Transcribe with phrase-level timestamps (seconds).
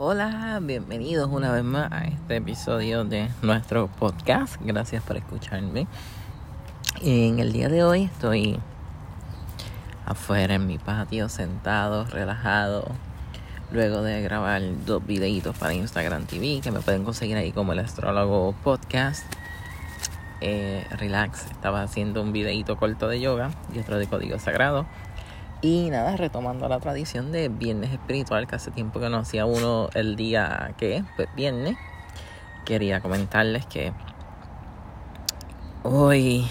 [0.00, 4.54] Hola, bienvenidos una vez más a este episodio de nuestro podcast.
[4.60, 5.88] Gracias por escucharme.
[7.02, 8.60] En el día de hoy estoy
[10.06, 12.84] afuera en mi patio, sentado, relajado,
[13.72, 17.80] luego de grabar dos videitos para Instagram TV que me pueden conseguir ahí como el
[17.80, 19.24] astrólogo podcast.
[20.40, 24.86] Eh, relax, estaba haciendo un videito corto de yoga y otro de código sagrado.
[25.60, 29.88] Y nada, retomando la tradición de viernes espiritual, que hace tiempo que no hacía uno
[29.94, 31.76] el día que pues viernes,
[32.64, 33.92] quería comentarles que
[35.82, 36.46] hoy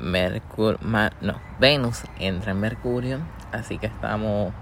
[0.00, 0.78] Mercurio,
[1.20, 3.20] no, Venus entra en Mercurio,
[3.52, 4.52] así que estamos,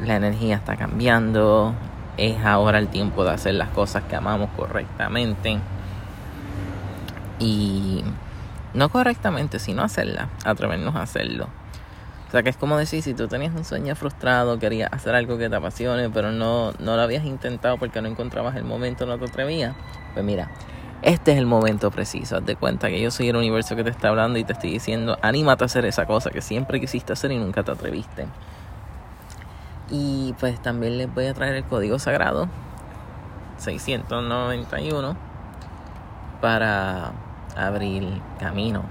[0.00, 1.74] la energía está cambiando,
[2.16, 5.58] es ahora el tiempo de hacer las cosas que amamos correctamente.
[7.38, 8.02] Y
[8.74, 11.48] no correctamente, sino hacerla, atrevernos a hacerlo.
[12.28, 15.36] O sea que es como decir, si tú tenías un sueño frustrado, querías hacer algo
[15.36, 19.18] que te apasione, pero no, no lo habías intentado porque no encontrabas el momento, no
[19.18, 19.74] te atrevías,
[20.14, 20.50] pues mira,
[21.02, 22.36] este es el momento preciso.
[22.36, 24.70] Haz de cuenta que yo soy el universo que te está hablando y te estoy
[24.70, 28.26] diciendo, anímate a hacer esa cosa que siempre quisiste hacer y nunca te atreviste.
[29.90, 32.48] Y pues también les voy a traer el código sagrado
[33.58, 35.16] 691
[36.40, 37.12] para
[37.56, 38.84] abrir camino.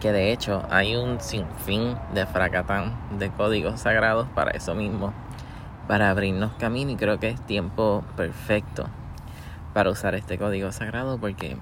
[0.00, 5.12] Que de hecho hay un sinfín de fracatán de códigos sagrados para eso mismo,
[5.88, 8.86] para abrirnos camino y creo que es tiempo perfecto
[9.72, 11.56] para usar este código sagrado porque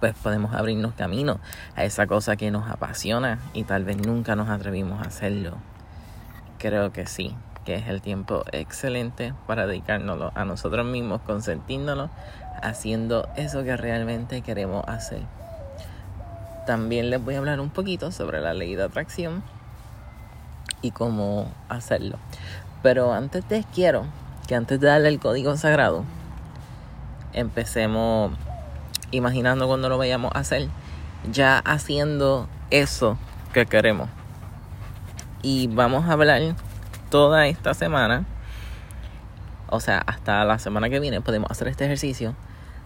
[0.00, 1.38] pues podemos abrirnos camino
[1.76, 5.58] a esa cosa que nos apasiona y tal vez nunca nos atrevimos a hacerlo.
[6.58, 12.08] Creo que sí, que es el tiempo excelente para dedicárnoslo a nosotros mismos, consentíndolo,
[12.62, 15.20] haciendo eso que realmente queremos hacer.
[16.66, 19.42] También les voy a hablar un poquito sobre la ley de atracción
[20.82, 22.18] y cómo hacerlo.
[22.82, 24.04] Pero antes de quiero
[24.46, 26.04] que antes de darle el código sagrado,
[27.32, 28.32] empecemos
[29.10, 30.68] imaginando cuando lo vayamos a hacer,
[31.30, 33.18] ya haciendo eso
[33.52, 34.08] que queremos.
[35.42, 36.42] Y vamos a hablar
[37.10, 38.24] toda esta semana,
[39.68, 42.34] o sea, hasta la semana que viene podemos hacer este ejercicio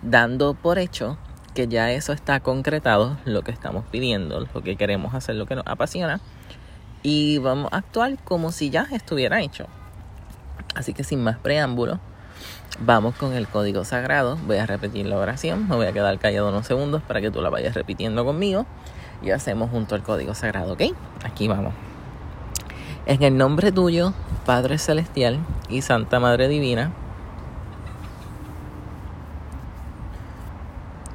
[0.05, 1.17] dando por hecho
[1.55, 5.55] que ya eso está concretado, lo que estamos pidiendo, lo que queremos hacer, lo que
[5.55, 6.21] nos apasiona,
[7.03, 9.67] y vamos a actuar como si ya estuviera hecho.
[10.75, 11.99] Así que sin más preámbulos,
[12.81, 14.37] vamos con el código sagrado.
[14.47, 17.41] Voy a repetir la oración, me voy a quedar callado unos segundos para que tú
[17.41, 18.67] la vayas repitiendo conmigo
[19.23, 20.83] y hacemos junto al código sagrado, ¿ok?
[21.25, 21.73] Aquí vamos.
[23.07, 24.13] En el nombre tuyo,
[24.45, 25.39] Padre Celestial
[25.69, 26.93] y Santa Madre Divina,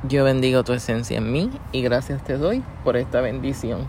[0.04, 3.86] yo bendigo tu esencia en mí y gracias te doy por esta bendición.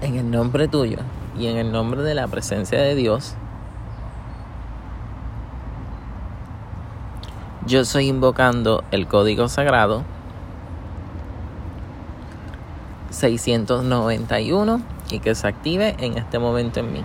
[0.00, 0.98] En el nombre tuyo
[1.36, 3.34] y en el nombre de la presencia de Dios,
[7.66, 10.04] yo estoy invocando el código sagrado
[13.10, 14.80] 691
[15.10, 17.04] y que se active en este momento en mí.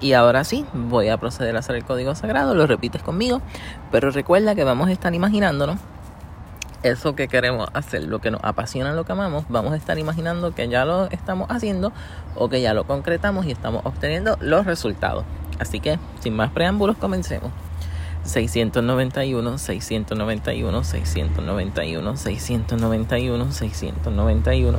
[0.00, 3.42] Y ahora sí, voy a proceder a hacer el código sagrado, lo repites conmigo,
[3.90, 5.78] pero recuerda que vamos a estar imaginándonos
[6.82, 10.54] eso que queremos hacer, lo que nos apasiona, lo que amamos, vamos a estar imaginando
[10.54, 11.92] que ya lo estamos haciendo
[12.36, 15.24] o que ya lo concretamos y estamos obteniendo los resultados.
[15.58, 17.50] Así que, sin más preámbulos, comencemos.
[18.22, 24.78] 691, 691, 691, 691, 691, 691,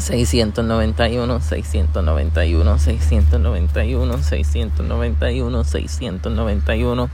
[0.00, 7.10] 691, 691, 691, 691, 691, 691,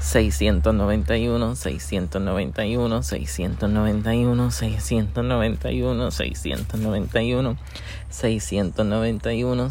[0.00, 7.60] 691, 691, 691, 691, 691, 691, 691,
[8.10, 9.68] 691,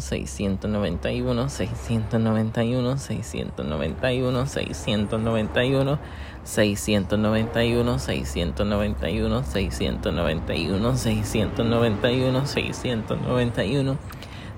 [6.44, 13.98] 691, 691, 691, 691, 691, 691,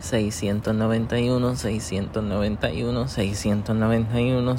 [0.02, 4.58] 691, 691, 691,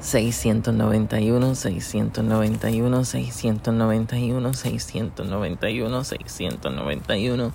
[0.00, 7.52] 691, 691, 691, 691, 691, 691,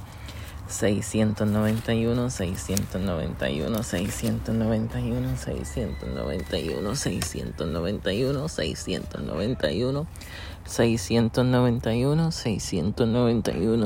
[0.71, 5.35] 691, 691, 691, 691,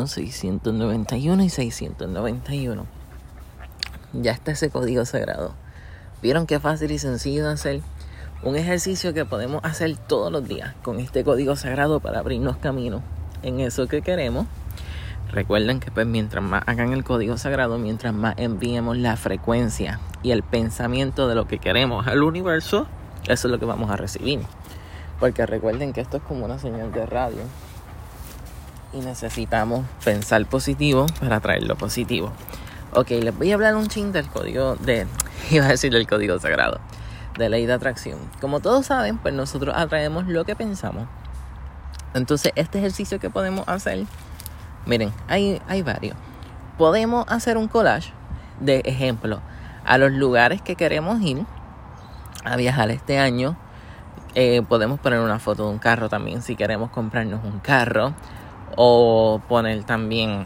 [0.08, 2.86] 691 y 691.
[4.14, 5.54] Ya está ese código sagrado.
[6.22, 7.82] ¿Vieron qué fácil y sencillo de hacer?
[8.44, 13.02] Un ejercicio que podemos hacer todos los días con este código sagrado para abrirnos camino
[13.44, 14.48] en eso que queremos.
[15.32, 20.32] Recuerden que pues mientras más hagan el código sagrado, mientras más enviemos la frecuencia y
[20.32, 22.88] el pensamiento de lo que queremos al universo,
[23.28, 24.42] eso es lo que vamos a recibir.
[25.20, 27.42] Porque recuerden que esto es como una señal de radio.
[28.94, 32.32] Y necesitamos pensar positivo para traer lo positivo.
[32.94, 35.06] Ok, les voy a hablar un ching del código de...
[35.52, 36.80] Iba a decir el código sagrado.
[37.38, 38.20] De ley de atracción.
[38.40, 41.08] Como todos saben, pues nosotros atraemos lo que pensamos.
[42.14, 44.06] Entonces, este ejercicio que podemos hacer...
[44.86, 46.16] Miren, hay, hay varios.
[46.78, 48.12] Podemos hacer un collage
[48.60, 49.42] de ejemplo
[49.84, 51.46] a los lugares que queremos ir
[52.44, 53.58] a viajar este año.
[54.36, 58.14] Eh, podemos poner una foto de un carro también si queremos comprarnos un carro.
[58.78, 60.46] O poner también,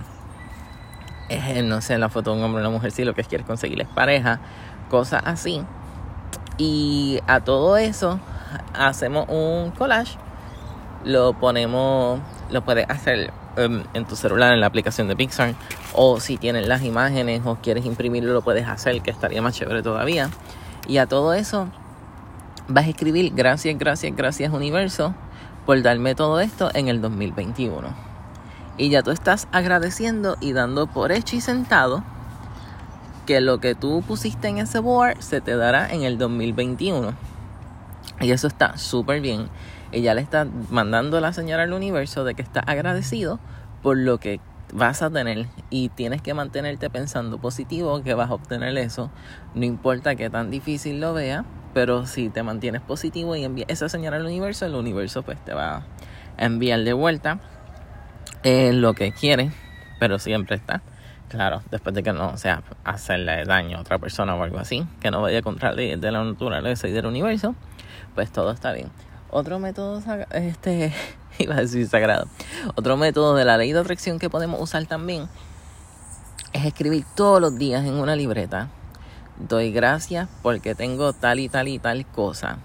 [1.30, 3.46] eh, no sé, la foto de un hombre o una mujer si lo que quieres
[3.46, 4.40] conseguirles pareja.
[4.90, 5.64] Cosas así.
[6.58, 8.20] Y a todo eso
[8.74, 10.18] hacemos un collage.
[11.04, 12.20] Lo ponemos,
[12.52, 15.56] lo puedes hacer em, en tu celular en la aplicación de Pixar.
[15.94, 19.82] O si tienes las imágenes o quieres imprimirlo, lo puedes hacer, que estaría más chévere
[19.82, 20.30] todavía.
[20.88, 21.68] Y a todo eso
[22.68, 25.14] vas a escribir gracias, gracias, gracias universo
[25.66, 27.88] por darme todo esto en el 2021.
[28.78, 32.04] Y ya tú estás agradeciendo y dando por hecho y sentado
[33.26, 37.14] que lo que tú pusiste en ese board se te dará en el 2021.
[38.22, 39.50] Y eso está súper bien.
[39.92, 43.40] Ella le está mandando la señal al universo de que está agradecido
[43.82, 44.40] por lo que
[44.74, 49.10] vas a tener y tienes que mantenerte pensando positivo que vas a obtener eso.
[49.56, 53.90] No importa que tan difícil lo vea, pero si te mantienes positivo y envías esa
[53.90, 57.40] señal al universo, el universo pues te va a enviar de vuelta
[58.44, 59.52] eh, lo que quiere,
[60.00, 60.82] pero siempre está.
[61.30, 65.12] Claro, después de que no sea hacerle daño a otra persona o algo así, que
[65.12, 67.56] no vaya contra de la naturaleza y del universo,
[68.16, 68.90] pues todo está bien.
[69.30, 70.92] Otro método, este,
[71.40, 72.28] iba a decir sagrado,
[72.76, 75.30] otro método de la ley de atracción que podemos usar también
[76.52, 78.70] es escribir todos los días en una libreta
[79.40, 82.60] doy gracias porque tengo tal y tal y tal cosa.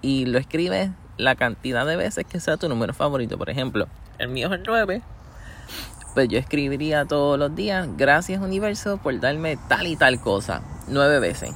[0.00, 3.36] Y lo escribes la cantidad de veces que sea tu número favorito.
[3.36, 3.86] Por ejemplo,
[4.18, 5.02] el mío es el 9.
[6.14, 10.62] Pues yo escribiría todos los días, gracias universo por darme tal y tal cosa.
[10.88, 11.54] Nueve veces.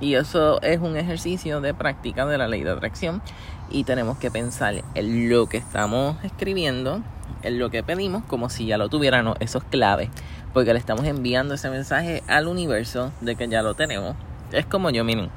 [0.00, 3.22] Y eso es un ejercicio de práctica de la ley de atracción.
[3.70, 7.02] Y tenemos que pensar en lo que estamos escribiendo,
[7.42, 9.36] en lo que pedimos, como si ya lo tuviéramos.
[9.40, 10.10] Eso es clave
[10.56, 14.16] porque le estamos enviando ese mensaje al universo de que ya lo tenemos.
[14.52, 15.28] Es como yo, miren.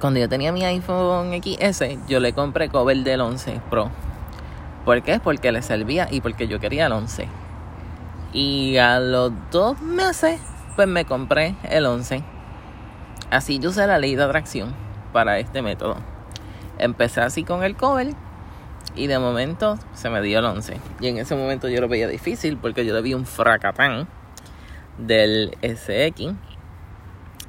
[0.00, 3.92] Cuando yo tenía mi iPhone XS, yo le compré cover del 11 Pro.
[4.84, 5.18] ¿Por qué?
[5.18, 7.26] Porque le servía y porque yo quería el 11.
[8.32, 10.40] Y a los dos meses,
[10.76, 12.22] pues me compré el 11.
[13.30, 14.74] Así yo usé la ley de atracción
[15.12, 15.96] para este método.
[16.78, 18.08] Empecé así con el cover
[18.96, 20.78] y de momento se me dio el 11.
[21.00, 24.06] Y en ese momento yo lo veía difícil porque yo vi un fracatán
[24.98, 26.34] del SX,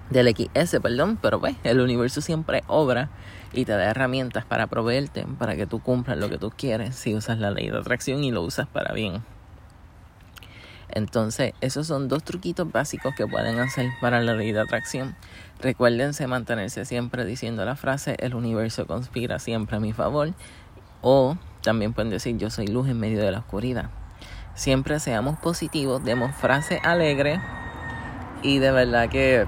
[0.09, 1.17] del XS, perdón.
[1.21, 3.09] Pero pues el universo siempre obra
[3.53, 7.15] y te da herramientas para proveerte, para que tú cumplas lo que tú quieres si
[7.15, 9.23] usas la ley de atracción y lo usas para bien.
[10.89, 15.15] Entonces, esos son dos truquitos básicos que pueden hacer para la ley de atracción.
[15.59, 20.33] Recuérdense mantenerse siempre diciendo la frase, el universo conspira siempre a mi favor
[21.01, 23.89] o también pueden decir yo soy luz en medio de la oscuridad.
[24.53, 27.41] Siempre seamos positivos, demos frase alegre
[28.41, 29.47] y de verdad que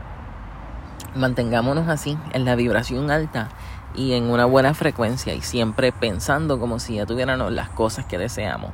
[1.15, 3.49] mantengámonos así en la vibración alta
[3.95, 8.17] y en una buena frecuencia y siempre pensando como si ya tuviéramos las cosas que
[8.17, 8.71] deseamos.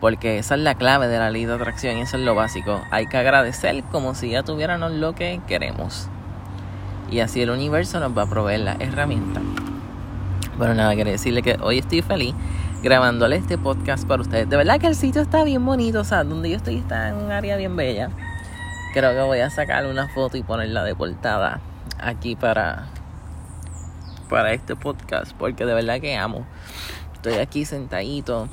[0.00, 2.80] Porque esa es la clave de la ley de atracción y eso es lo básico.
[2.90, 6.08] Hay que agradecer como si ya tuviéramos lo que queremos.
[7.10, 9.40] Y así el universo nos va a proveer la herramienta.
[10.58, 12.34] Bueno, nada, quería decirle que hoy estoy feliz
[12.82, 14.48] grabándole este podcast para ustedes.
[14.48, 17.16] De verdad que el sitio está bien bonito, o sea, donde yo estoy está en
[17.16, 18.10] un área bien bella.
[18.94, 21.60] Creo que voy a sacar una foto y ponerla de portada
[21.98, 22.86] aquí para,
[24.28, 26.46] para este podcast, porque de verdad que amo.
[27.14, 28.48] Estoy aquí sentadito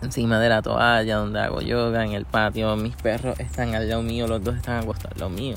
[0.00, 2.74] encima de la toalla donde hago yoga en el patio.
[2.76, 5.56] Mis perros están al lado mío, los dos están acostados al lado mío.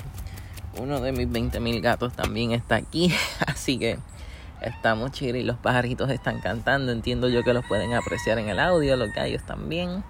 [0.78, 3.14] Uno de mis 20.000 gatos también está aquí,
[3.48, 3.98] así que
[4.60, 6.92] Estamos chidos y los pajaritos están cantando.
[6.92, 10.04] Entiendo yo que los pueden apreciar en el audio, los gallos también.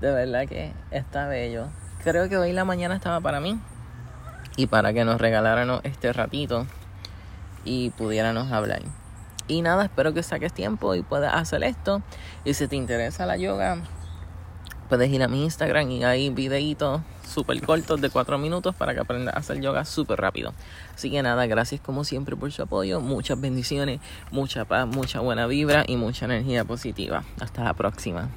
[0.00, 1.68] De verdad que está bello.
[2.06, 3.58] Creo que hoy la mañana estaba para mí.
[4.56, 6.64] Y para que nos regalaran este ratito
[7.64, 8.80] y pudiéramos hablar.
[9.48, 12.02] Y nada, espero que saques tiempo y puedas hacer esto.
[12.44, 13.78] Y si te interesa la yoga,
[14.88, 19.00] puedes ir a mi Instagram y hay videitos súper cortos de 4 minutos para que
[19.00, 20.54] aprendas a hacer yoga súper rápido.
[20.94, 23.98] Así que nada, gracias como siempre por su apoyo, muchas bendiciones,
[24.30, 27.24] mucha paz, mucha buena vibra y mucha energía positiva.
[27.40, 28.28] Hasta la próxima.